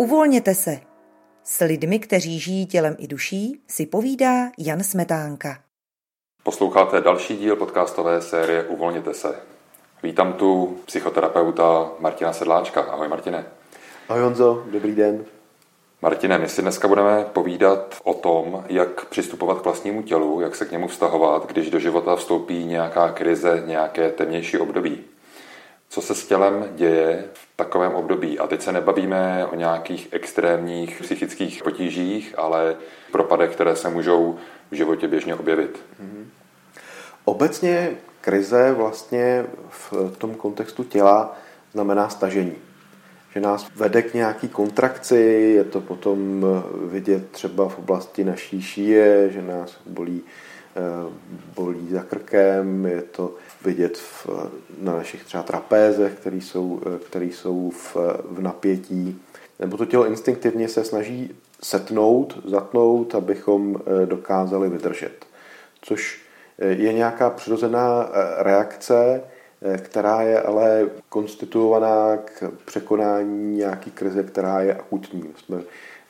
Uvolněte 0.00 0.54
se. 0.54 0.80
S 1.44 1.64
lidmi, 1.64 1.98
kteří 1.98 2.40
žijí 2.40 2.66
tělem 2.66 2.96
i 2.98 3.06
duší, 3.06 3.62
si 3.68 3.86
povídá 3.86 4.50
Jan 4.58 4.82
Smetánka. 4.82 5.58
Posloucháte 6.42 7.00
další 7.00 7.36
díl 7.36 7.56
podcastové 7.56 8.22
série 8.22 8.64
Uvolněte 8.64 9.14
se. 9.14 9.34
Vítám 10.02 10.32
tu 10.32 10.78
psychoterapeuta 10.86 11.90
Martina 12.00 12.32
Sedláčka. 12.32 12.80
Ahoj 12.80 13.08
Martine. 13.08 13.46
Ahoj 14.08 14.22
Honzo, 14.22 14.64
dobrý 14.70 14.94
den. 14.94 15.24
Martine, 16.02 16.38
my 16.38 16.48
si 16.48 16.62
dneska 16.62 16.88
budeme 16.88 17.24
povídat 17.32 18.00
o 18.04 18.14
tom, 18.14 18.64
jak 18.68 19.06
přistupovat 19.06 19.60
k 19.60 19.64
vlastnímu 19.64 20.02
tělu, 20.02 20.40
jak 20.40 20.56
se 20.56 20.64
k 20.64 20.72
němu 20.72 20.88
vztahovat, 20.88 21.46
když 21.46 21.70
do 21.70 21.78
života 21.78 22.16
vstoupí 22.16 22.64
nějaká 22.64 23.12
krize, 23.12 23.62
nějaké 23.66 24.10
temnější 24.10 24.58
období. 24.58 25.04
Co 25.90 26.02
se 26.02 26.14
s 26.14 26.26
tělem 26.26 26.68
děje 26.76 27.24
v 27.32 27.48
takovém 27.56 27.94
období? 27.94 28.38
A 28.38 28.46
teď 28.46 28.62
se 28.62 28.72
nebavíme 28.72 29.46
o 29.46 29.54
nějakých 29.54 30.08
extrémních 30.10 31.00
psychických 31.02 31.62
potížích, 31.62 32.34
ale 32.36 32.76
propadech, 33.12 33.50
které 33.50 33.76
se 33.76 33.88
můžou 33.90 34.38
v 34.70 34.74
životě 34.74 35.08
běžně 35.08 35.34
objevit. 35.34 35.78
Mm-hmm. 36.02 36.24
Obecně 37.24 37.90
krize 38.20 38.72
vlastně 38.72 39.46
v 39.68 40.16
tom 40.18 40.34
kontextu 40.34 40.84
těla 40.84 41.36
znamená 41.72 42.08
stažení. 42.08 42.54
Že 43.34 43.40
nás 43.40 43.66
vede 43.76 44.02
k 44.02 44.14
nějaký 44.14 44.48
kontrakci, 44.48 45.16
je 45.56 45.64
to 45.64 45.80
potom 45.80 46.46
vidět 46.84 47.30
třeba 47.30 47.68
v 47.68 47.78
oblasti 47.78 48.24
naší 48.24 48.62
šíje, 48.62 49.30
že 49.30 49.42
nás 49.42 49.80
bolí 49.86 50.22
bolí 51.54 51.88
za 51.90 52.02
krkem, 52.02 52.86
je 52.86 53.02
to 53.02 53.34
vidět 53.64 53.98
v, 53.98 54.28
na 54.80 54.96
našich 54.96 55.24
třeba 55.24 55.42
trapézech, 55.42 56.12
které 56.12 56.36
jsou, 56.36 56.80
eh, 56.86 56.98
které 56.98 57.24
jsou 57.24 57.70
v, 57.70 57.96
v 58.30 58.40
napětí. 58.40 59.22
Nebo 59.58 59.76
to 59.76 59.84
tělo 59.86 60.06
instinktivně 60.06 60.68
se 60.68 60.84
snaží 60.84 61.36
setnout, 61.62 62.38
zatnout, 62.44 63.14
abychom 63.14 63.76
eh, 63.76 64.06
dokázali 64.06 64.68
vydržet. 64.68 65.26
Což 65.82 66.20
je 66.58 66.92
nějaká 66.92 67.30
přirozená 67.30 68.08
reakce, 68.38 69.22
která 69.78 70.22
je 70.22 70.42
ale 70.42 70.86
konstituovaná 71.08 72.16
k 72.16 72.52
překonání 72.64 73.56
nějaký 73.56 73.90
krize, 73.90 74.22
která 74.22 74.60
je 74.60 74.74
akutní. 74.74 75.34
Jsme 75.36 75.60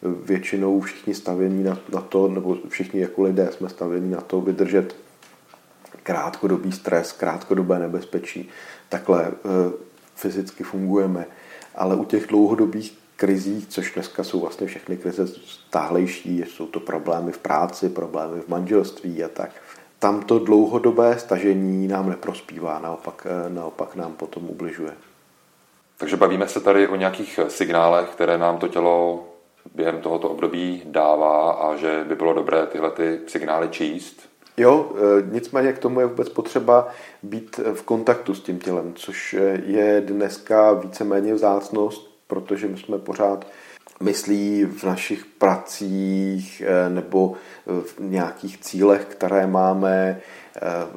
většinou 0.03 0.81
všichni 0.81 1.15
stavění 1.15 1.65
na, 1.65 1.79
na 1.95 2.01
to, 2.01 2.29
nebo 2.29 2.57
všichni 2.69 3.01
jako 3.01 3.23
lidé 3.23 3.49
jsme 3.53 3.69
stavěni 3.69 4.11
na 4.11 4.21
to 4.21 4.41
vydržet 4.41 4.97
krátkodobý 6.03 6.73
stres, 6.73 7.13
krátkodobé 7.13 7.79
nebezpečí. 7.79 8.49
Takhle 8.89 9.27
e, 9.27 9.33
fyzicky 10.15 10.65
fungujeme. 10.65 11.27
Ale 11.75 11.97
u 11.97 12.05
těch 12.05 12.27
dlouhodobých 12.27 12.99
krizí, 13.17 13.67
což 13.69 13.95
dneska 13.95 14.25
jsou 14.25 14.41
vlastně 14.41 14.67
všechny 14.67 14.97
krize 14.97 15.27
stáhlejší, 15.47 16.39
jsou 16.39 16.67
to 16.67 16.81
problémy 16.81 17.33
v 17.33 17.39
práci, 17.39 17.89
problémy 17.89 18.41
v 18.41 18.49
manželství 18.49 19.25
a 19.25 19.29
tak, 19.29 19.51
tam 19.99 20.23
to 20.23 20.39
dlouhodobé 20.39 21.19
stažení 21.19 21.89
nám 21.89 22.09
neprospívá, 22.09 22.79
naopak, 22.79 23.27
e, 23.31 23.51
naopak 23.51 23.97
nám 23.97 24.13
potom 24.13 24.51
ubližuje. 24.51 24.93
Takže 25.97 26.17
bavíme 26.17 26.49
se 26.49 26.61
tady 26.61 26.89
o 26.89 26.97
nějakých 26.97 27.41
signálech, 27.49 28.09
které 28.09 28.39
nám 28.39 28.59
to 28.59 28.69
tělo 28.69 29.28
během 29.75 30.01
tohoto 30.01 30.29
období 30.29 30.83
dává 30.85 31.53
a 31.53 31.77
že 31.77 32.05
by 32.09 32.15
bylo 32.15 32.33
dobré 32.33 32.67
tyhle 32.67 32.91
ty 32.91 33.21
signály 33.27 33.69
číst? 33.69 34.29
Jo, 34.57 34.93
e, 34.97 35.27
nicméně 35.33 35.73
k 35.73 35.79
tomu 35.79 36.01
je 36.01 36.07
vůbec 36.07 36.29
potřeba 36.29 36.89
být 37.23 37.61
v 37.75 37.83
kontaktu 37.83 38.35
s 38.35 38.41
tím 38.41 38.59
tělem, 38.59 38.93
což 38.95 39.37
je 39.67 40.01
dneska 40.01 40.73
víceméně 40.73 41.35
vzácnost, 41.35 42.11
protože 42.27 42.69
my 42.69 42.77
jsme 42.77 42.99
pořád 42.99 43.47
myslí 44.01 44.65
v 44.65 44.85
našich 44.85 45.25
pracích 45.25 46.63
e, 46.67 46.91
nebo 46.91 47.35
v 47.67 47.95
nějakých 47.99 48.59
cílech, 48.59 49.05
které 49.05 49.47
máme, 49.47 50.21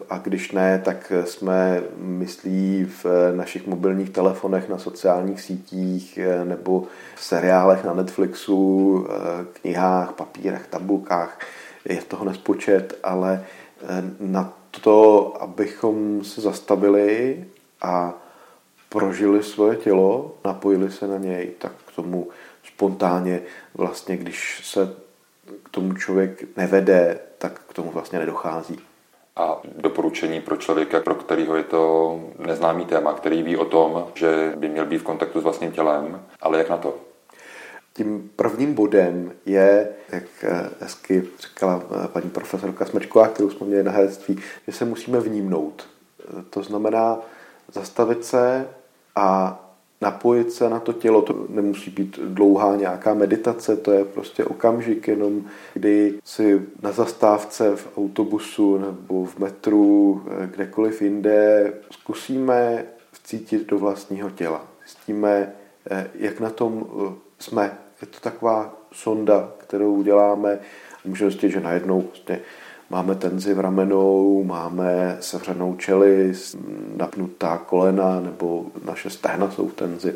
a 0.09 0.17
když 0.17 0.51
ne, 0.51 0.81
tak 0.85 1.11
jsme 1.25 1.83
myslí 1.97 2.85
v 3.03 3.05
našich 3.35 3.67
mobilních 3.67 4.09
telefonech, 4.09 4.69
na 4.69 4.77
sociálních 4.77 5.41
sítích 5.41 6.19
nebo 6.44 6.83
v 7.16 7.23
seriálech 7.23 7.83
na 7.83 7.94
Netflixu, 7.94 9.07
knihách, 9.53 10.13
papírech, 10.13 10.67
tabulkách. 10.67 11.39
Je 11.85 12.01
toho 12.01 12.25
nespočet, 12.25 12.99
ale 13.03 13.45
na 14.19 14.53
to, 14.81 15.33
abychom 15.39 16.23
se 16.23 16.41
zastavili 16.41 17.43
a 17.81 18.13
prožili 18.89 19.43
svoje 19.43 19.75
tělo, 19.75 20.35
napojili 20.45 20.91
se 20.91 21.07
na 21.07 21.17
něj, 21.17 21.51
tak 21.57 21.72
k 21.88 21.95
tomu 21.95 22.28
spontánně 22.63 23.41
vlastně, 23.73 24.17
když 24.17 24.61
se 24.63 24.93
k 25.63 25.69
tomu 25.69 25.93
člověk 25.93 26.57
nevede, 26.57 27.19
tak 27.38 27.61
k 27.69 27.73
tomu 27.73 27.91
vlastně 27.91 28.19
nedochází 28.19 28.79
a 29.35 29.61
doporučení 29.77 30.41
pro 30.41 30.57
člověka, 30.57 30.99
pro 30.99 31.15
kterého 31.15 31.55
je 31.55 31.63
to 31.63 32.19
neznámý 32.37 32.85
téma, 32.85 33.13
který 33.13 33.43
ví 33.43 33.57
o 33.57 33.65
tom, 33.65 34.07
že 34.15 34.53
by 34.55 34.69
měl 34.69 34.85
být 34.85 34.97
v 34.97 35.03
kontaktu 35.03 35.39
s 35.39 35.43
vlastním 35.43 35.71
tělem, 35.71 36.25
ale 36.41 36.57
jak 36.57 36.69
na 36.69 36.77
to? 36.77 36.95
Tím 37.93 38.29
prvním 38.35 38.73
bodem 38.73 39.31
je, 39.45 39.89
jak 40.09 40.23
eh, 40.43 40.69
hezky 40.79 41.23
říkala 41.39 41.83
eh, 41.83 42.07
paní 42.07 42.29
profesorka 42.29 42.85
Smečková, 42.85 43.27
kterou 43.27 43.49
jsme 43.49 43.67
měli 43.67 43.83
na 43.83 43.91
herectví, 43.91 44.39
že 44.67 44.73
se 44.73 44.85
musíme 44.85 45.19
vnímnout. 45.19 45.87
Eh, 46.19 46.43
to 46.49 46.63
znamená 46.63 47.19
zastavit 47.73 48.25
se 48.25 48.67
a 49.15 49.59
napojit 50.01 50.51
se 50.51 50.69
na 50.69 50.79
to 50.79 50.94
tělo. 50.94 51.22
To 51.22 51.45
nemusí 51.50 51.91
být 51.91 52.19
dlouhá 52.19 52.75
nějaká 52.75 53.13
meditace, 53.13 53.78
to 53.78 53.91
je 53.91 54.06
prostě 54.06 54.45
okamžik 54.45 55.07
jenom, 55.07 55.44
kdy 55.73 56.19
si 56.23 56.62
na 56.81 56.91
zastávce 56.91 57.75
v 57.75 57.97
autobusu 57.97 58.78
nebo 58.78 59.25
v 59.25 59.40
metru, 59.40 60.23
kdekoliv 60.45 61.01
jinde, 61.01 61.73
zkusíme 61.91 62.85
vcítit 63.11 63.67
do 63.67 63.78
vlastního 63.78 64.29
těla. 64.29 64.61
Zjistíme, 64.85 65.53
eh, 65.91 66.09
jak 66.16 66.40
na 66.40 66.50
tom 66.50 66.85
eh, 66.85 67.13
jsme. 67.40 67.78
Je 68.01 68.07
to 68.07 68.19
taková 68.19 68.78
sonda, 68.91 69.51
kterou 69.57 70.01
děláme. 70.01 70.59
Můžeme 71.06 71.31
zjistit, 71.31 71.51
že 71.51 71.59
najednou 71.59 72.01
vlastně 72.01 72.40
Máme 72.91 73.16
tenzi 73.16 73.53
v 73.53 73.59
ramenou, 73.59 74.44
máme 74.44 75.18
sevřenou 75.19 75.75
čelist, 75.75 76.56
napnutá 76.97 77.57
kolena 77.57 78.19
nebo 78.19 78.66
naše 78.85 79.09
stehna 79.09 79.52
jsou 79.52 79.68
v 79.68 79.74
tenzi. 79.74 80.16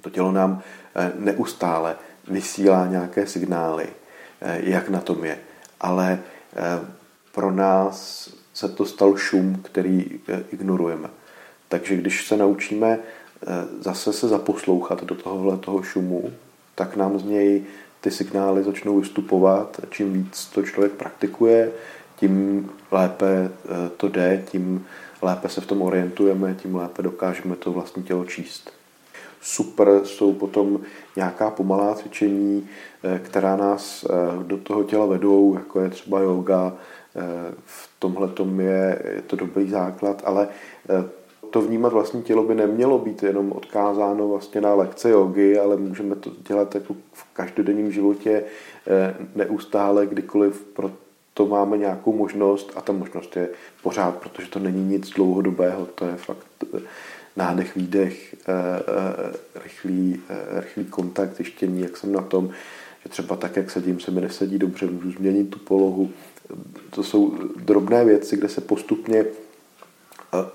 To 0.00 0.10
tělo 0.10 0.32
nám 0.32 0.62
eh, 0.96 1.12
neustále 1.18 1.96
vysílá 2.28 2.86
nějaké 2.86 3.26
signály, 3.26 3.86
eh, 4.40 4.60
jak 4.62 4.88
na 4.88 5.00
tom 5.00 5.24
je. 5.24 5.38
Ale 5.80 6.18
eh, 6.56 6.60
pro 7.34 7.50
nás 7.50 8.28
se 8.54 8.68
to 8.68 8.86
stal 8.86 9.16
šum, 9.16 9.62
který 9.64 10.20
ignorujeme. 10.50 11.08
Takže 11.68 11.96
když 11.96 12.26
se 12.26 12.36
naučíme 12.36 12.98
zase 13.80 14.12
se 14.12 14.28
zaposlouchat 14.28 15.04
do 15.04 15.14
tohohle 15.14 15.56
toho 15.56 15.82
šumu, 15.82 16.32
tak 16.74 16.96
nám 16.96 17.18
z 17.18 17.24
něj 17.24 17.64
ty 18.02 18.10
signály 18.10 18.62
začnou 18.62 19.00
vystupovat. 19.00 19.80
Čím 19.90 20.12
víc 20.12 20.46
to 20.46 20.62
člověk 20.62 20.92
praktikuje, 20.92 21.72
tím 22.16 22.70
lépe 22.90 23.50
eh, 23.64 23.90
to 23.96 24.08
jde, 24.08 24.42
tím 24.50 24.86
lépe 25.22 25.48
se 25.48 25.60
v 25.60 25.66
tom 25.66 25.82
orientujeme, 25.82 26.54
tím 26.54 26.76
lépe 26.76 27.02
dokážeme 27.02 27.56
to 27.56 27.72
vlastní 27.72 28.02
tělo 28.02 28.24
číst. 28.24 28.70
Super 29.40 30.00
jsou 30.04 30.32
potom 30.32 30.80
nějaká 31.16 31.50
pomalá 31.50 31.94
cvičení, 31.94 32.68
eh, 33.02 33.18
která 33.18 33.56
nás 33.56 34.04
eh, 34.04 34.44
do 34.44 34.56
toho 34.56 34.84
těla 34.84 35.06
vedou, 35.06 35.54
jako 35.54 35.80
je 35.80 35.90
třeba 35.90 36.20
yoga. 36.20 36.72
V 37.64 37.90
tomhle 37.98 38.28
je, 38.58 39.02
je 39.14 39.22
to 39.26 39.36
dobrý 39.36 39.70
základ, 39.70 40.22
ale 40.24 40.48
to 41.52 41.60
vnímat 41.60 41.92
vlastní 41.92 42.22
tělo 42.22 42.42
by 42.42 42.54
nemělo 42.54 42.98
být 42.98 43.22
jenom 43.22 43.52
odkázáno 43.52 44.28
vlastně 44.28 44.60
na 44.60 44.74
lekce 44.74 45.10
jogy, 45.10 45.58
ale 45.58 45.76
můžeme 45.76 46.14
to 46.16 46.30
dělat 46.48 46.74
jako 46.74 46.94
v 47.12 47.24
každodenním 47.32 47.92
životě 47.92 48.44
neustále, 49.34 50.06
kdykoliv 50.06 50.64
pro 50.64 50.90
to 51.34 51.46
máme 51.46 51.78
nějakou 51.78 52.12
možnost 52.12 52.72
a 52.76 52.80
ta 52.80 52.92
možnost 52.92 53.36
je 53.36 53.48
pořád, 53.82 54.16
protože 54.16 54.48
to 54.48 54.58
není 54.58 54.84
nic 54.84 55.10
dlouhodobého, 55.10 55.86
to 55.86 56.06
je 56.06 56.16
fakt 56.16 56.46
eh, 56.74 56.80
nádech, 57.36 57.76
výdech, 57.76 58.34
eh, 58.34 58.52
eh, 58.78 59.60
rychlý, 59.64 60.20
rychlý 60.60 60.84
kontakt, 60.84 61.36
zjištění, 61.36 61.80
jak 61.80 61.96
jsem 61.96 62.12
na 62.12 62.22
tom, 62.22 62.50
že 63.02 63.08
třeba 63.08 63.36
tak, 63.36 63.56
jak 63.56 63.70
sedím, 63.70 64.00
se 64.00 64.10
mi 64.10 64.20
nesedí 64.20 64.58
dobře, 64.58 64.86
můžu 64.86 65.10
změnit 65.10 65.50
tu 65.50 65.58
polohu. 65.58 66.10
To 66.90 67.02
jsou 67.02 67.38
drobné 67.56 68.04
věci, 68.04 68.36
kde 68.36 68.48
se 68.48 68.60
postupně 68.60 69.24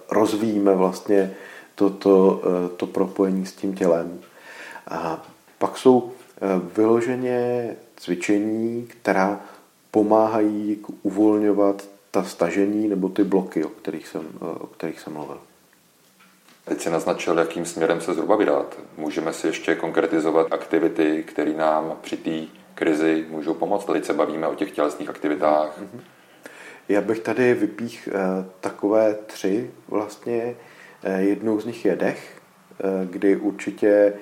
rozvíjíme 0.09 0.75
vlastně 0.75 1.33
to, 1.75 1.89
to, 1.89 2.41
to 2.77 2.87
propojení 2.87 3.45
s 3.45 3.53
tím 3.53 3.75
tělem. 3.75 4.19
A 4.87 5.25
pak 5.57 5.77
jsou 5.77 6.11
vyloženě 6.75 7.69
cvičení, 7.95 8.87
která 8.87 9.39
pomáhají 9.91 10.77
uvolňovat 11.03 11.83
ta 12.11 12.23
stažení 12.23 12.87
nebo 12.87 13.09
ty 13.09 13.23
bloky, 13.23 13.63
o 13.63 13.69
kterých 13.69 14.07
jsem, 14.07 14.27
o 14.59 14.67
kterých 14.67 14.99
jsem 14.99 15.13
mluvil. 15.13 15.37
Teď 16.65 16.81
si 16.81 16.89
naznačil, 16.89 17.37
jakým 17.37 17.65
směrem 17.65 18.01
se 18.01 18.13
zhruba 18.13 18.35
vydat. 18.35 18.77
Můžeme 18.97 19.33
si 19.33 19.47
ještě 19.47 19.75
konkretizovat 19.75 20.47
aktivity, 20.51 21.23
které 21.27 21.53
nám 21.53 21.97
při 22.01 22.17
té 22.17 22.57
krizi 22.75 23.25
můžou 23.29 23.53
pomoct. 23.53 23.85
Teď 23.85 24.05
se 24.05 24.13
bavíme 24.13 24.47
o 24.47 24.55
těch 24.55 24.71
tělesných 24.71 25.09
aktivitách. 25.09 25.81
Mm-hmm. 25.81 26.16
Já 26.89 27.01
bych 27.01 27.19
tady 27.19 27.53
vypích 27.53 28.09
eh, 28.11 28.45
takové 28.61 29.13
tři 29.13 29.71
vlastně. 29.87 30.55
Eh, 31.03 31.21
jednou 31.21 31.59
z 31.59 31.65
nich 31.65 31.85
je 31.85 31.95
dech, 31.95 32.41
eh, 32.79 33.05
kdy 33.05 33.35
určitě 33.35 34.13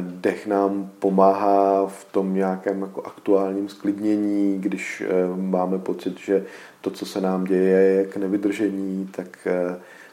dech 0.00 0.46
nám 0.46 0.90
pomáhá 0.98 1.86
v 1.86 2.04
tom 2.04 2.34
nějakém 2.34 2.82
jako 2.82 3.02
aktuálním 3.02 3.68
sklidnění, 3.68 4.60
když 4.60 5.02
máme 5.36 5.78
pocit, 5.78 6.18
že 6.18 6.44
to, 6.80 6.90
co 6.90 7.06
se 7.06 7.20
nám 7.20 7.44
děje, 7.44 7.80
je 7.80 8.06
k 8.06 8.16
nevydržení, 8.16 9.08
tak 9.16 9.48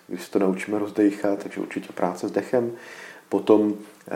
když 0.08 0.24
se 0.24 0.32
to 0.32 0.40
naučíme 0.40 0.80
rozdechat, 0.80 1.44
takže 1.44 1.62
určitě 1.62 1.94
práce 1.94 2.28
s 2.28 2.32
dechem. 2.32 2.72
Potom 3.30 3.74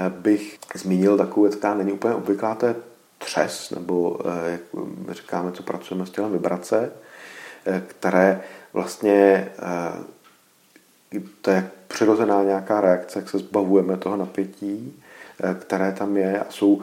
bych 0.09 0.59
zmínil 0.75 1.17
takovou 1.17 1.41
věc, 1.41 1.55
která 1.55 1.73
není 1.73 1.91
úplně 1.91 2.13
obvyklá, 2.13 2.55
to 2.55 2.65
je 2.65 2.75
třes, 3.17 3.71
nebo 3.71 4.19
jak 4.45 4.61
říkáme, 5.11 5.51
co 5.51 5.63
pracujeme 5.63 6.05
s 6.05 6.09
tělem 6.09 6.31
vibrace. 6.31 6.91
Eh, 7.67 7.83
které 7.87 8.41
vlastně 8.73 9.51
eh, 11.13 11.19
to 11.41 11.51
je 11.51 11.71
přirozená 11.87 12.43
nějaká 12.43 12.81
reakce, 12.81 13.19
jak 13.19 13.29
se 13.29 13.37
zbavujeme 13.37 13.97
toho 13.97 14.17
napětí, 14.17 15.01
eh, 15.43 15.55
které 15.59 15.91
tam 15.91 16.17
je 16.17 16.39
a 16.39 16.45
jsou 16.49 16.81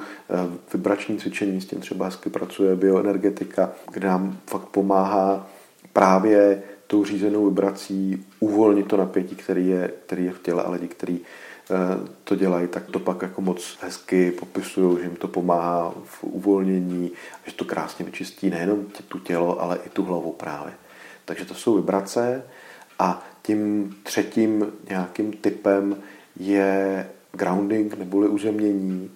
vibrační 0.72 1.18
cvičení, 1.18 1.60
s 1.60 1.66
tím 1.66 1.80
třeba 1.80 2.04
hezky 2.04 2.30
pracuje 2.30 2.76
bioenergetika, 2.76 3.70
kde 3.92 4.08
nám 4.08 4.38
fakt 4.46 4.66
pomáhá 4.66 5.46
právě 5.92 6.62
tou 6.86 7.04
řízenou 7.04 7.44
vibrací 7.44 8.26
uvolnit 8.40 8.86
to 8.86 8.96
napětí, 8.96 9.36
který 9.36 9.68
je, 9.68 9.90
který 10.06 10.24
je 10.24 10.32
v 10.32 10.42
těle 10.42 10.62
a 10.62 10.70
lidi, 10.70 10.88
kteří 10.88 11.20
to 12.24 12.36
dělají, 12.36 12.68
tak 12.68 12.86
to 12.90 12.98
pak 12.98 13.22
jako 13.22 13.40
moc 13.40 13.78
hezky 13.82 14.30
popisují, 14.30 14.98
že 14.98 15.04
jim 15.04 15.16
to 15.16 15.28
pomáhá 15.28 15.94
v 16.04 16.24
uvolnění, 16.24 17.10
že 17.46 17.52
to 17.52 17.64
krásně 17.64 18.04
vyčistí 18.04 18.50
nejenom 18.50 18.84
tu 19.08 19.18
tělo, 19.18 19.62
ale 19.62 19.78
i 19.86 19.88
tu 19.88 20.04
hlavu 20.04 20.32
právě. 20.32 20.72
Takže 21.24 21.44
to 21.44 21.54
jsou 21.54 21.74
vibrace 21.74 22.42
a 22.98 23.24
tím 23.42 23.94
třetím 24.02 24.72
nějakým 24.88 25.32
typem 25.32 25.96
je 26.36 27.06
grounding 27.32 27.98
neboli 27.98 28.28
uzemnění. 28.28 29.10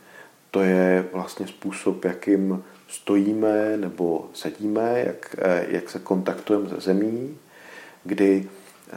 To 0.50 0.62
je 0.62 1.08
vlastně 1.12 1.46
způsob, 1.46 2.04
jakým 2.04 2.64
stojíme 2.88 3.76
nebo 3.76 4.30
sedíme, 4.32 5.02
jak, 5.06 5.36
jak 5.68 5.90
se 5.90 5.98
kontaktujeme 5.98 6.68
se 6.68 6.80
zemí, 6.80 7.38
kdy 8.04 8.48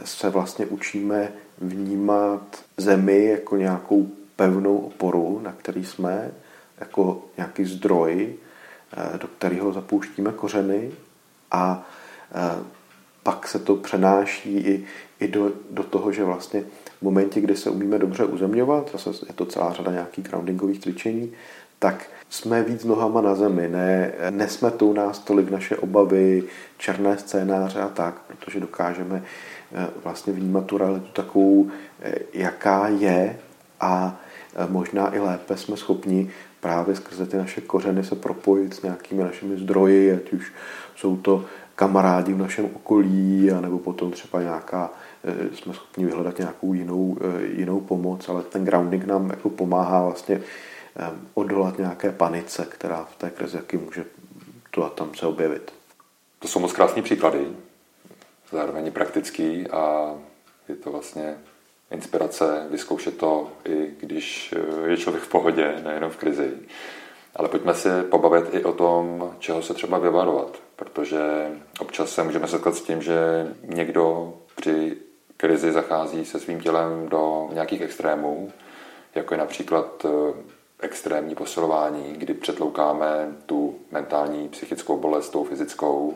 se 0.04 0.30
vlastně 0.30 0.66
učíme 0.66 1.32
vnímat 1.60 2.64
zemi 2.76 3.24
jako 3.24 3.56
nějakou 3.56 4.08
pevnou 4.36 4.78
oporu, 4.78 5.40
na 5.44 5.52
který 5.52 5.84
jsme, 5.84 6.30
jako 6.80 7.24
nějaký 7.36 7.64
zdroj, 7.64 8.34
eh, 8.92 9.18
do 9.18 9.28
kterého 9.28 9.72
zapouštíme 9.72 10.32
kořeny 10.32 10.90
a 11.50 11.88
eh, 12.34 12.64
pak 13.22 13.48
se 13.48 13.58
to 13.58 13.76
přenáší 13.76 14.56
i, 14.56 14.84
i 15.20 15.28
do, 15.28 15.52
do 15.70 15.82
toho, 15.82 16.12
že 16.12 16.24
vlastně 16.24 16.60
v 16.98 17.02
momentě, 17.02 17.40
kdy 17.40 17.56
se 17.56 17.70
umíme 17.70 17.98
dobře 17.98 18.24
uzemňovat, 18.24 18.90
zase 18.92 19.10
je 19.26 19.34
to 19.34 19.46
celá 19.46 19.72
řada 19.72 19.92
nějakých 19.92 20.24
groundingových 20.24 20.80
cvičení, 20.80 21.32
tak 21.78 22.10
jsme 22.30 22.62
víc 22.62 22.84
nohama 22.84 23.20
na 23.20 23.34
zemi, 23.34 23.68
ne, 23.68 24.12
nesmete 24.30 24.84
u 24.84 24.92
nás 24.92 25.18
tolik 25.18 25.50
naše 25.50 25.76
obavy, 25.76 26.44
černé 26.78 27.18
scénáře 27.18 27.80
a 27.80 27.88
tak, 27.88 28.14
protože 28.26 28.60
dokážeme 28.60 29.22
vlastně 30.04 30.32
vnímat 30.32 30.66
tu 30.66 30.78
realitu 30.78 31.06
takovou, 31.12 31.70
eh, 32.02 32.14
jaká 32.32 32.88
je 32.88 33.38
a 33.80 34.20
eh, 34.54 34.66
možná 34.70 35.14
i 35.14 35.18
lépe 35.18 35.56
jsme 35.56 35.76
schopni 35.76 36.30
právě 36.60 36.96
skrze 36.96 37.26
ty 37.26 37.36
naše 37.36 37.60
kořeny 37.60 38.04
se 38.04 38.14
propojit 38.14 38.74
s 38.74 38.82
nějakými 38.82 39.22
našimi 39.22 39.56
zdroji, 39.56 40.12
ať 40.12 40.32
už 40.32 40.52
jsou 40.96 41.16
to 41.16 41.44
kamarádi 41.74 42.32
v 42.32 42.38
našem 42.38 42.64
okolí, 42.74 43.50
anebo 43.50 43.78
potom 43.78 44.10
třeba 44.10 44.42
nějaká, 44.42 44.90
jsme 45.54 45.74
schopni 45.74 46.06
vyhledat 46.06 46.38
nějakou 46.38 46.74
jinou, 46.74 47.16
jinou 47.56 47.80
pomoc, 47.80 48.28
ale 48.28 48.42
ten 48.42 48.64
grounding 48.64 49.04
nám 49.04 49.30
jako 49.30 49.50
pomáhá 49.50 50.04
vlastně 50.04 50.40
odolat 51.34 51.78
nějaké 51.78 52.12
panice, 52.12 52.66
která 52.70 53.04
v 53.04 53.16
té 53.16 53.30
krizi 53.30 53.56
jaký 53.56 53.76
může 53.76 54.04
tu 54.70 54.84
a 54.84 54.88
tam 54.88 55.14
se 55.14 55.26
objevit. 55.26 55.72
To 56.38 56.48
jsou 56.48 56.60
moc 56.60 56.72
krásní 56.72 57.02
příklady, 57.02 57.46
zároveň 58.52 58.92
praktický 58.92 59.66
a 59.66 60.14
je 60.68 60.76
to 60.76 60.90
vlastně 60.90 61.38
inspirace 61.90 62.66
vyzkoušet 62.70 63.16
to, 63.16 63.48
i 63.64 63.90
když 64.00 64.54
je 64.84 64.96
člověk 64.96 65.24
v 65.24 65.28
pohodě, 65.28 65.74
nejenom 65.84 66.10
v 66.10 66.16
krizi. 66.16 66.50
Ale 67.36 67.48
pojďme 67.48 67.74
si 67.74 67.88
pobavit 68.10 68.54
i 68.54 68.64
o 68.64 68.72
tom, 68.72 69.30
čeho 69.38 69.62
se 69.62 69.74
třeba 69.74 69.98
vyvarovat, 69.98 70.58
protože 70.76 71.20
občas 71.80 72.10
se 72.10 72.22
můžeme 72.22 72.48
setkat 72.48 72.74
s 72.74 72.82
tím, 72.82 73.02
že 73.02 73.48
někdo 73.62 74.34
při 74.56 74.96
krizi 75.36 75.72
zachází 75.72 76.24
se 76.24 76.40
svým 76.40 76.60
tělem 76.60 77.08
do 77.08 77.48
nějakých 77.52 77.80
extrémů, 77.80 78.52
jako 79.14 79.34
je 79.34 79.38
například 79.38 80.04
eh, 80.04 80.34
extrémní 80.80 81.34
posilování, 81.34 82.12
kdy 82.12 82.34
přetloukáme 82.34 83.36
tu 83.46 83.78
mentální, 83.90 84.48
psychickou 84.48 84.96
bolest 84.96 85.28
tou 85.28 85.44
fyzickou, 85.44 86.14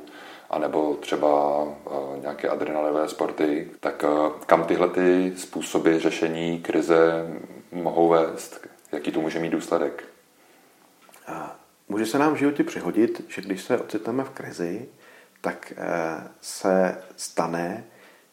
anebo 0.51 0.95
třeba 1.01 1.65
eh, 1.65 2.14
nějaké 2.45 2.57
adrenalinové 2.57 3.09
sporty, 3.09 3.71
tak 3.81 4.05
eh, 4.05 4.31
kam 4.47 4.65
tyhle 4.65 4.89
ty 4.89 5.33
způsoby 5.37 5.99
řešení 5.99 6.61
krize 6.63 7.27
mohou 7.73 8.09
vést? 8.09 8.67
Jaký 8.93 9.13
to 9.13 9.21
může 9.21 9.39
mít 9.39 9.51
důsledek? 9.51 10.05
Může 11.89 12.07
se 12.07 12.19
nám 12.19 12.35
v 12.35 12.39
životě 12.39 12.65
přihodit, 12.65 13.25
že 13.29 13.43
když 13.43 13.63
se 13.63 13.79
ocitneme 13.79 14.25
v 14.25 14.31
krizi, 14.31 14.89
tak 15.41 15.73
eh, 15.77 16.31
se 16.41 17.03
stane, 17.17 17.85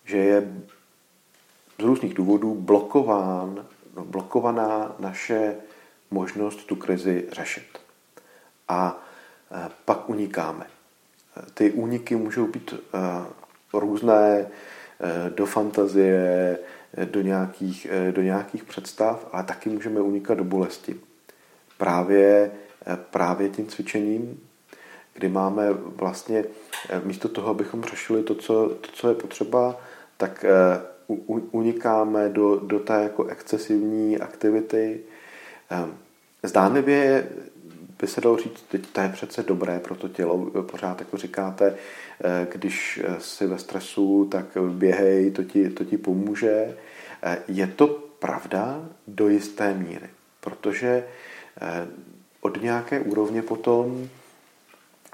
že 0.05 0.17
je 0.17 0.53
z 1.79 1.83
různých 1.83 2.13
důvodů 2.13 2.55
blokován, 2.55 3.65
no, 3.95 4.05
blokovaná 4.05 4.95
naše 4.99 5.55
možnost 6.11 6.65
tu 6.65 6.75
krizi 6.75 7.27
řešit. 7.31 7.79
A 8.67 8.97
eh, 9.51 9.69
pak 9.85 10.09
unikáme. 10.09 10.67
Ty 11.53 11.71
úniky 11.71 12.15
můžou 12.15 12.47
být 12.47 12.73
různé 13.73 14.47
do 15.35 15.45
fantazie, 15.45 16.57
do 17.05 17.21
nějakých, 17.21 17.87
do 18.11 18.21
nějakých 18.21 18.63
představ, 18.63 19.29
ale 19.31 19.43
taky 19.43 19.69
můžeme 19.69 20.01
unikat 20.01 20.37
do 20.37 20.43
bolesti. 20.43 20.95
Právě 21.77 22.51
Eh, 22.85 22.97
právě 23.11 23.49
tím 23.49 23.67
cvičením, 23.67 24.39
kdy 25.13 25.29
máme 25.29 25.73
vlastně 25.73 26.45
eh, 26.89 27.01
místo 27.03 27.29
toho, 27.29 27.49
abychom 27.49 27.83
řešili 27.83 28.23
to, 28.23 28.35
co, 28.35 28.69
to, 28.69 28.91
co 28.93 29.09
je 29.09 29.15
potřeba, 29.15 29.79
tak 30.17 30.45
eh, 30.45 30.81
unikáme 31.51 32.29
do, 32.29 32.55
do 32.55 32.79
té 32.79 33.03
jako 33.03 33.25
excesivní 33.25 34.17
aktivity. 34.17 34.99
Zdánlivě 36.43 37.29
by 38.01 38.07
se 38.07 38.21
dalo 38.21 38.37
říct, 38.37 38.61
teď 38.61 38.87
to 38.87 39.01
je 39.01 39.09
přece 39.09 39.43
dobré 39.43 39.79
pro 39.79 39.95
to 39.95 40.07
tělo, 40.09 40.37
pořád 40.61 40.99
jako 40.99 41.17
říkáte, 41.17 41.75
když 42.51 43.01
si 43.17 43.47
ve 43.47 43.59
stresu, 43.59 44.25
tak 44.31 44.45
běhej, 44.69 45.31
to 45.31 45.43
ti, 45.43 45.69
to 45.69 45.85
ti 45.85 45.97
pomůže. 45.97 46.77
Je 47.47 47.67
to 47.67 47.87
pravda 48.19 48.89
do 49.07 49.27
jisté 49.27 49.73
míry, 49.73 50.09
protože 50.39 51.03
od 52.41 52.61
nějaké 52.61 52.99
úrovně 52.99 53.41
potom 53.41 54.09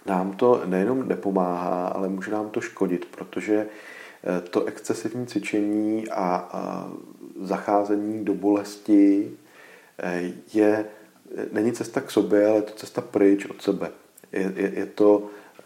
nám 0.05 0.33
to 0.33 0.61
nejenom 0.65 1.07
nepomáhá, 1.07 1.87
ale 1.87 2.09
může 2.09 2.31
nám 2.31 2.49
to 2.49 2.61
škodit, 2.61 3.05
protože 3.05 3.67
eh, 3.67 4.41
to 4.41 4.65
excesivní 4.65 5.27
cvičení 5.27 6.09
a 6.09 6.49
zacházení 7.41 8.25
do 8.25 8.33
bolesti 8.33 9.31
eh, 9.99 10.31
je, 10.53 10.85
není 11.51 11.71
cesta 11.71 12.01
k 12.01 12.11
sobě, 12.11 12.47
ale 12.47 12.55
je 12.55 12.61
to 12.61 12.73
cesta 12.73 13.01
pryč 13.01 13.45
od 13.45 13.61
sebe. 13.61 13.91
Je, 14.31 14.53
je, 14.55 14.73
je 14.73 14.85
to 14.85 15.23
eh, 15.59 15.63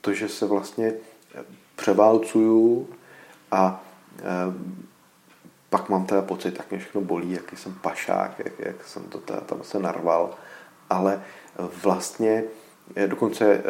to, 0.00 0.12
že 0.12 0.28
se 0.28 0.46
vlastně 0.46 0.92
převálcuju 1.76 2.88
a 3.50 3.84
pak 5.70 5.88
mám 5.88 6.06
teda 6.06 6.22
pocit, 6.22 6.56
jak 6.58 6.70
mě 6.70 6.80
všechno 6.80 7.00
bolí, 7.00 7.32
jaký 7.32 7.56
jsem 7.56 7.74
pašák, 7.74 8.38
jak, 8.38 8.52
jak 8.58 8.84
jsem 8.84 9.02
to 9.02 9.18
teda 9.18 9.40
tam 9.40 9.62
se 9.62 9.78
narval 9.78 10.34
ale 10.92 11.22
vlastně 11.82 12.44
eh, 12.96 13.08
dokonce 13.08 13.54
eh, 13.54 13.62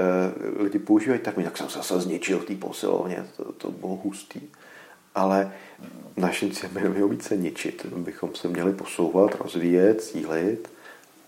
lidi 0.63 0.79
používají 0.79 1.21
tak, 1.21 1.39
jak 1.39 1.57
jsem 1.57 1.69
se 1.69 1.79
zase 1.79 2.01
zničil 2.01 2.39
v 2.39 2.45
té 2.45 2.55
posilovně, 2.55 3.27
to, 3.37 3.53
to 3.53 3.71
bylo 3.71 3.95
hustý. 4.05 4.41
Ale 5.15 5.53
naším 6.17 6.51
cílem 6.51 7.09
být 7.09 7.23
se 7.23 7.37
ničit. 7.37 7.87
Bychom 7.87 8.35
se 8.35 8.49
měli 8.49 8.73
posouvat, 8.73 9.35
rozvíjet, 9.35 10.03
cílit, 10.03 10.73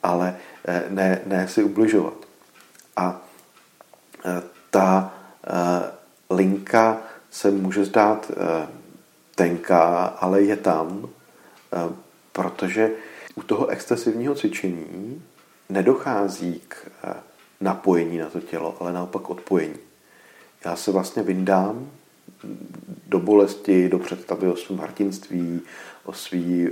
ale 0.05 0.37
eh, 0.65 0.85
ne, 0.89 1.21
ne 1.27 1.49
si 1.49 1.63
ubližovat. 1.63 2.15
A 2.97 3.21
ta 4.71 5.15
linka 6.31 6.99
se 7.31 7.51
může 7.51 7.85
zdát 7.85 8.31
tenká, 9.35 10.05
ale 10.05 10.43
je 10.43 10.57
tam 10.57 11.09
protože 12.35 12.91
u 13.35 13.43
toho 13.43 13.67
excesivního 13.67 14.35
cvičení 14.35 15.23
nedochází 15.69 16.63
k 16.69 16.87
napojení 17.61 18.19
na 18.19 18.31
to 18.31 18.41
tělo, 18.41 18.77
ale 18.81 18.93
naopak 18.93 19.31
odpojení. 19.31 19.79
Já 20.65 20.77
se 20.77 20.93
vlastně 20.93 21.23
vyndám 21.23 21.91
do 23.07 23.19
bolesti, 23.19 23.89
do 23.89 23.99
představy 23.99 24.49
o 24.49 24.57
svém 24.57 24.79
hrdinství, 24.79 25.61
o 26.05 26.13
svý 26.13 26.67
e, 26.67 26.71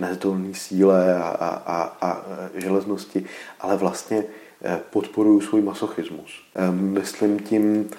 nezdolné 0.00 0.54
síle 0.54 1.16
a, 1.16 1.22
a, 1.22 1.48
a, 1.48 1.82
a 2.00 2.22
železnosti, 2.54 3.24
ale 3.60 3.76
vlastně 3.76 4.24
e, 4.64 4.80
podporuju 4.90 5.40
svůj 5.40 5.62
masochismus. 5.62 6.30
E, 6.54 6.70
myslím 6.70 7.38
tím 7.38 7.90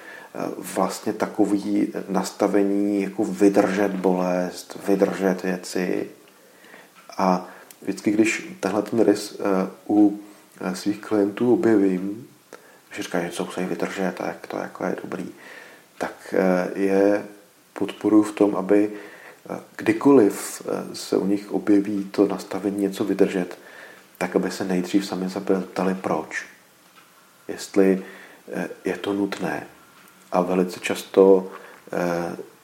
vlastně 0.58 1.14
takový 1.14 1.94
nastavení, 2.10 3.02
jako 3.02 3.24
vydržet 3.26 3.92
bolest, 3.92 4.78
vydržet 4.88 5.44
věci. 5.44 6.08
A 7.18 7.48
vždycky, 7.82 8.12
když 8.12 8.58
tenhle 8.60 8.82
ten 8.82 9.00
rys 9.00 9.42
u 9.90 10.20
svých 10.74 11.02
klientů 11.02 11.54
objevím, 11.54 12.28
že 12.92 13.04
říkají, 13.04 13.26
že 13.26 13.32
co 13.32 13.46
musí 13.46 13.66
vydržet 13.66 14.14
a 14.22 14.28
jak 14.28 14.48
to 14.48 14.58
jako 14.58 14.86
je 14.86 14.96
dobrý, 15.04 15.26
tak 16.06 16.36
je 16.76 17.26
podporuji 17.74 18.24
v 18.24 18.32
tom, 18.32 18.56
aby 18.56 18.92
eh, 18.92 19.60
kdykoliv 19.76 20.62
eh, 20.62 20.96
se 20.96 21.18
u 21.18 21.26
nich 21.26 21.52
objeví 21.52 22.06
to 22.12 22.28
nastavení 22.28 22.78
něco 22.78 23.04
vydržet, 23.04 23.58
tak 24.18 24.36
aby 24.36 24.52
se 24.52 24.66
nejdřív 24.66 25.06
sami 25.06 25.26
ptali 25.74 25.94
proč. 25.94 26.46
Jestli 27.48 28.04
eh, 28.54 28.70
je 28.86 28.98
to 28.98 29.14
nutné. 29.14 29.68
A 30.32 30.42
velice 30.42 30.80
často 30.80 31.52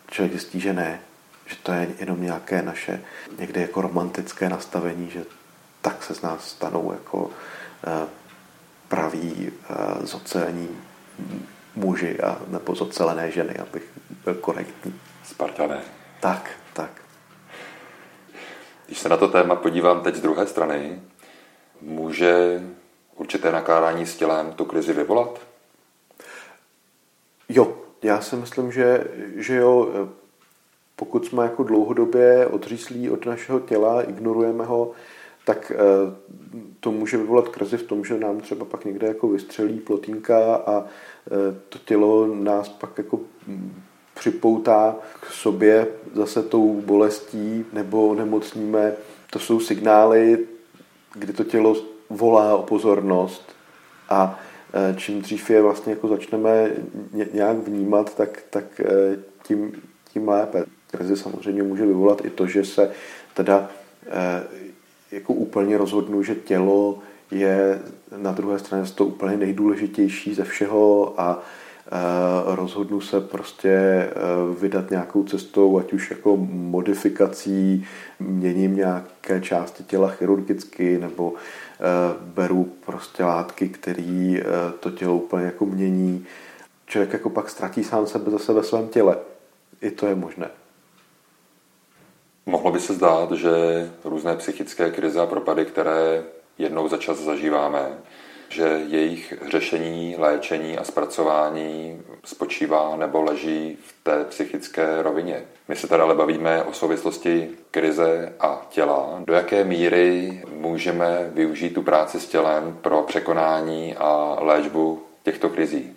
člověk 0.10 0.32
zjistí, 0.32 0.60
že 0.60 0.74
ne, 0.74 1.00
že 1.46 1.56
to 1.64 1.72
je 1.72 1.88
jenom 2.00 2.22
nějaké 2.22 2.62
naše 2.62 3.02
někdy 3.40 3.62
jako 3.62 3.82
romantické 3.82 4.50
nastavení, 4.50 5.10
že 5.10 5.24
tak 5.82 6.04
se 6.04 6.16
z 6.16 6.22
nás 6.22 6.50
stanou 6.50 6.92
jako 6.92 7.30
praví 8.88 9.52
zocelení 10.04 10.70
muži 11.76 12.20
a, 12.20 12.42
nebo 12.48 12.76
zocelené 12.76 13.32
ženy, 13.32 13.56
abych 13.56 13.84
byl 14.24 14.34
korektní. 14.34 15.00
Spartané. 15.24 15.82
Tak, 16.20 16.52
tak. 16.74 17.02
Když 18.86 19.00
se 19.00 19.10
na 19.10 19.18
to 19.18 19.28
téma 19.28 19.56
podívám 19.56 20.02
teď 20.02 20.16
z 20.16 20.22
druhé 20.22 20.48
strany, 20.48 21.02
může 21.82 22.64
určité 23.16 23.52
nakládání 23.52 24.06
s 24.06 24.18
tělem 24.18 24.54
tu 24.54 24.66
krizi 24.66 24.94
vyvolat? 24.94 25.42
Jo, 27.50 27.78
já 28.04 28.22
si 28.22 28.36
myslím, 28.36 28.72
že, 28.72 29.08
že 29.36 29.56
jo, 29.56 29.90
pokud 30.96 31.26
jsme 31.26 31.44
jako 31.44 31.64
dlouhodobě 31.64 32.48
odříslí 32.48 33.10
od 33.10 33.26
našeho 33.26 33.60
těla, 33.60 34.02
ignorujeme 34.02 34.66
ho, 34.66 34.92
tak 35.46 35.72
eh, 35.76 35.78
to 36.80 36.92
může 36.92 37.18
vyvolat 37.18 37.48
krizi 37.48 37.78
v 37.78 37.84
tom, 37.84 38.06
že 38.06 38.20
nám 38.20 38.40
třeba 38.40 38.66
pak 38.66 38.86
někde 38.86 39.08
jako 39.08 39.28
vystřelí 39.28 39.80
plotínka 39.80 40.56
a 40.56 40.86
to 41.70 41.80
tělo 41.86 42.28
nás 42.28 42.70
pak 42.70 42.98
jako 42.98 43.20
připoutá 44.14 44.96
k 45.22 45.26
sobě 45.26 45.88
zase 46.14 46.44
tou 46.44 46.82
bolestí 46.86 47.66
nebo 47.74 48.16
nemocníme. 48.16 48.94
To 49.30 49.40
jsou 49.40 49.60
signály, 49.60 50.40
kdy 51.14 51.34
to 51.34 51.44
tělo 51.44 51.76
volá 52.10 52.56
o 52.56 52.64
pozornost 52.64 53.56
a 54.10 54.40
e, 54.74 54.96
čím 54.98 55.22
dřív 55.22 55.50
je 55.50 55.62
vlastně 55.62 55.94
jako 55.94 56.08
začneme 56.08 56.72
nějak 57.34 57.58
vnímat, 57.58 58.16
tak, 58.16 58.44
tak 58.50 58.80
e, 58.80 59.18
tím, 59.44 59.82
tím 60.14 60.28
lépe. 60.28 60.66
Krizi 60.92 61.18
samozřejmě 61.18 61.64
může 61.64 61.86
vyvolat 61.86 62.26
i 62.26 62.30
to, 62.30 62.48
že 62.48 62.66
se 62.66 62.92
teda 63.34 63.70
e, 64.08 64.44
jako 65.12 65.34
úplně 65.34 65.78
rozhodnu, 65.78 66.24
že 66.24 66.36
tělo 66.36 67.00
je 67.32 67.82
na 68.18 68.32
druhé 68.32 68.60
straně 68.60 68.86
to 68.96 69.06
úplně 69.06 69.38
nejdůležitější 69.38 70.34
ze 70.34 70.44
všeho 70.44 71.14
a 71.18 71.44
Eh, 71.94 72.56
rozhodnu 72.56 73.02
se 73.02 73.22
prostě 73.22 73.70
eh, 73.70 74.12
vydat 74.60 74.90
nějakou 74.90 75.24
cestou, 75.24 75.78
ať 75.78 75.94
už 75.94 76.12
jako 76.12 76.38
modifikací, 76.48 77.88
měním 78.20 78.76
nějaké 78.76 79.42
části 79.42 79.84
těla 79.84 80.10
chirurgicky, 80.10 80.98
nebo 80.98 81.34
eh, 81.36 82.16
beru 82.22 82.64
prostě 82.86 83.24
látky, 83.24 83.70
které 83.70 84.42
to 84.80 84.92
tělo 84.92 85.16
úplně 85.16 85.46
jako 85.46 85.66
mění. 85.66 86.26
Člověk 86.86 87.14
jako 87.14 87.30
pak 87.30 87.50
ztratí 87.50 87.84
sám 87.84 88.08
sebe 88.08 88.32
zase 88.32 88.54
ve 88.54 88.64
svém 88.64 88.88
těle. 88.88 89.18
I 89.82 89.92
to 89.92 90.08
je 90.08 90.16
možné. 90.16 90.50
Mohlo 92.46 92.72
by 92.72 92.80
se 92.80 92.94
zdát, 92.94 93.32
že 93.32 93.52
různé 94.04 94.36
psychické 94.36 94.90
krize 94.92 95.22
a 95.22 95.26
propady, 95.26 95.66
které 95.66 96.24
jednou 96.62 96.88
za 96.88 96.98
čas 96.98 97.18
zažíváme, 97.18 97.98
že 98.50 98.82
jejich 98.88 99.34
řešení, 99.52 100.16
léčení 100.18 100.78
a 100.78 100.84
zpracování 100.84 102.02
spočívá 102.26 102.96
nebo 102.96 103.22
leží 103.22 103.78
v 103.86 104.04
té 104.04 104.24
psychické 104.24 105.02
rovině. 105.02 105.44
My 105.68 105.76
se 105.76 105.88
tady 105.88 106.04
ale 106.04 106.16
bavíme 106.16 106.64
o 106.64 106.74
souvislosti 106.74 107.50
krize 107.72 108.34
a 108.40 108.66
těla. 108.70 109.22
Do 109.28 109.34
jaké 109.34 109.64
míry 109.64 110.42
můžeme 110.56 111.32
využít 111.34 111.74
tu 111.74 111.82
práci 111.82 112.20
s 112.20 112.28
tělem 112.28 112.78
pro 112.82 113.02
překonání 113.02 113.96
a 113.96 114.38
léčbu 114.40 115.04
těchto 115.24 115.50
krizí? 115.50 115.94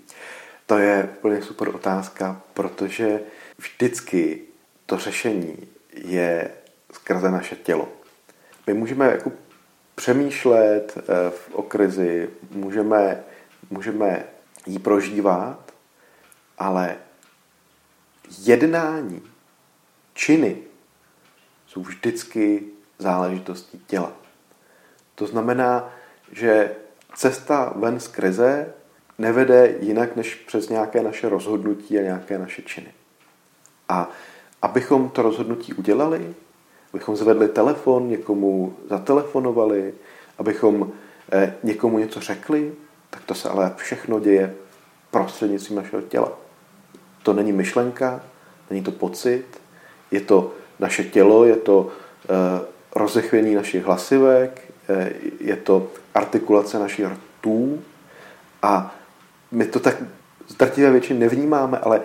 To 0.66 0.78
je 0.78 1.10
úplně 1.18 1.42
super 1.42 1.68
otázka, 1.68 2.40
protože 2.54 3.20
vždycky 3.58 4.40
to 4.86 4.98
řešení 4.98 5.56
je 5.92 6.50
skrze 6.92 7.30
naše 7.30 7.56
tělo. 7.56 7.88
My 8.66 8.74
můžeme 8.74 9.06
jako 9.06 9.32
přemýšlet 9.94 10.98
eh, 10.98 11.32
o 11.52 11.62
krizi, 11.62 12.30
můžeme, 12.50 13.24
můžeme 13.70 14.24
ji 14.66 14.78
prožívat, 14.78 15.72
ale 16.58 16.96
jednání, 18.38 19.22
činy 20.14 20.58
jsou 21.66 21.82
vždycky 21.82 22.62
záležitostí 22.98 23.78
těla. 23.86 24.12
To 25.14 25.26
znamená, 25.26 25.92
že 26.32 26.74
cesta 27.14 27.72
ven 27.76 28.00
z 28.00 28.08
krize 28.08 28.74
nevede 29.18 29.74
jinak 29.80 30.16
než 30.16 30.34
přes 30.34 30.68
nějaké 30.68 31.02
naše 31.02 31.28
rozhodnutí 31.28 31.98
a 31.98 32.02
nějaké 32.02 32.38
naše 32.38 32.62
činy. 32.62 32.94
A 33.88 34.10
abychom 34.62 35.10
to 35.10 35.22
rozhodnutí 35.22 35.72
udělali, 35.72 36.34
abychom 36.94 37.16
zvedli 37.16 37.48
telefon, 37.48 38.08
někomu 38.08 38.76
zatelefonovali, 38.90 39.94
abychom 40.38 40.92
eh, 41.32 41.54
někomu 41.62 41.98
něco 41.98 42.20
řekli, 42.20 42.72
tak 43.10 43.22
to 43.24 43.34
se 43.34 43.48
ale 43.48 43.72
všechno 43.76 44.20
děje 44.20 44.54
prostřednictvím 45.10 45.76
našeho 45.76 46.02
těla. 46.02 46.32
To 47.22 47.32
není 47.32 47.52
myšlenka, 47.52 48.20
není 48.70 48.82
to 48.82 48.90
pocit, 48.90 49.44
je 50.10 50.20
to 50.20 50.52
naše 50.78 51.04
tělo, 51.04 51.44
je 51.44 51.56
to 51.56 51.88
eh, 51.88 52.66
rozechvění 52.96 53.54
našich 53.54 53.84
hlasivek, 53.84 54.72
eh, 54.88 55.12
je 55.40 55.56
to 55.56 55.90
artikulace 56.14 56.78
našich 56.78 57.06
rtů 57.06 57.82
a 58.62 58.94
my 59.50 59.64
to 59.66 59.80
tak 59.80 59.96
z 60.46 60.76
většině 60.76 61.20
nevnímáme, 61.20 61.78
ale 61.78 62.02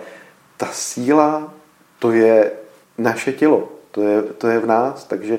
ta 0.56 0.66
síla, 0.66 1.54
to 1.98 2.12
je 2.12 2.52
naše 2.98 3.32
tělo. 3.32 3.79
To 3.90 4.02
je, 4.02 4.22
to 4.22 4.48
je 4.48 4.58
v 4.58 4.66
nás, 4.66 5.04
takže 5.04 5.38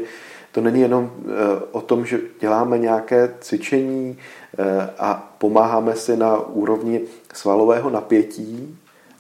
to 0.51 0.62
není 0.62 0.81
jenom 0.81 1.12
eh, 1.20 1.29
o 1.72 1.81
tom, 1.81 2.05
že 2.05 2.20
děláme 2.39 2.77
nějaké 2.77 3.36
cvičení 3.39 4.17
eh, 4.17 4.89
a 5.00 5.34
pomáháme 5.38 5.96
si 5.96 6.17
na 6.17 6.38
úrovni 6.38 7.01
svalového 7.34 7.89
napětí, 7.89 8.79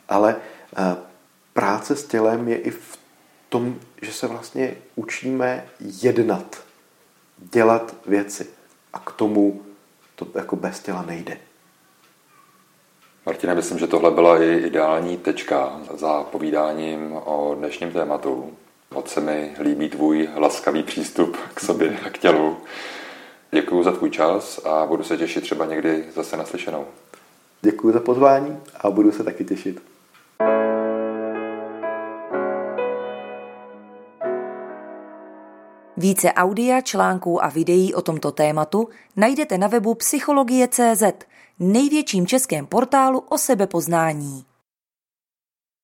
ale 0.09 0.35
eh, 0.77 0.95
práce 1.53 1.95
s 1.95 2.05
tělem 2.05 2.47
je 2.47 2.57
i 2.57 2.71
v 2.71 2.97
tom, 3.49 3.75
že 4.01 4.13
se 4.13 4.27
vlastně 4.27 4.75
učíme 4.95 5.65
jednat, 5.79 6.63
dělat 7.37 7.95
věci. 8.05 8.47
A 8.93 8.99
k 8.99 9.11
tomu 9.11 9.61
to 10.15 10.27
jako 10.35 10.55
bez 10.55 10.79
těla 10.79 11.01
nejde. 11.01 11.37
Martina, 13.25 13.53
myslím, 13.53 13.79
že 13.79 13.87
tohle 13.87 14.11
byla 14.11 14.43
i 14.43 14.57
ideální 14.57 15.17
tečka 15.17 15.81
za 15.93 16.23
povídáním 16.23 17.13
o 17.13 17.55
dnešním 17.57 17.91
tématu. 17.91 18.53
Moc 18.93 19.09
se 19.09 19.21
mi 19.21 19.51
líbí 19.59 19.89
tvůj 19.89 20.29
laskavý 20.35 20.83
přístup 20.83 21.37
k 21.53 21.59
sobě 21.59 21.99
a 22.05 22.09
k 22.09 22.17
tělu. 22.17 22.57
Děkuji 23.51 23.83
za 23.83 23.91
tvůj 23.91 24.09
čas 24.09 24.65
a 24.65 24.85
budu 24.85 25.03
se 25.03 25.17
těšit 25.17 25.43
třeba 25.43 25.65
někdy 25.65 26.03
zase 26.15 26.37
naslyšenou. 26.37 26.85
Děkuji 27.61 27.93
za 27.93 27.99
pozvání 27.99 28.57
a 28.79 28.89
budu 28.89 29.11
se 29.11 29.23
taky 29.23 29.45
těšit. 29.45 29.81
Více 35.97 36.33
audia, 36.33 36.81
článků 36.81 37.43
a 37.43 37.47
videí 37.47 37.93
o 37.93 38.01
tomto 38.01 38.31
tématu 38.31 38.89
najdete 39.15 39.57
na 39.57 39.67
webu 39.67 39.95
psychologie.cz, 39.95 41.03
největším 41.59 42.27
českém 42.27 42.65
portálu 42.65 43.19
o 43.19 43.37
sebepoznání. 43.37 44.45